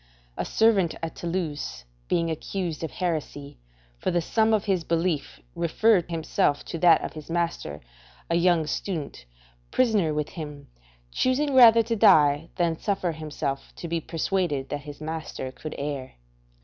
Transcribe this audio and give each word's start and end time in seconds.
A 0.35 0.45
servant 0.45 0.95
at 1.03 1.15
Toulouse 1.15 1.85
being 2.07 2.31
accused 2.31 2.83
of 2.83 2.89
heresy, 2.89 3.59
for 3.99 4.09
the 4.09 4.19
sum 4.19 4.51
of 4.51 4.65
his 4.65 4.83
belief 4.83 5.39
referred 5.53 6.09
himself 6.09 6.65
to 6.65 6.79
that 6.79 7.03
of 7.03 7.13
his 7.13 7.29
master, 7.29 7.81
a 8.27 8.33
young 8.33 8.65
student, 8.65 9.25
prisoner 9.69 10.11
with 10.11 10.29
him, 10.29 10.69
choosing 11.11 11.53
rather 11.53 11.83
to 11.83 11.95
die 11.95 12.49
than 12.55 12.79
suffer 12.79 13.11
himself 13.11 13.75
to 13.75 13.87
be 13.87 14.01
persuaded 14.01 14.69
that 14.69 14.81
his 14.81 15.01
master 15.01 15.51
could 15.51 15.75
err. 15.77 16.13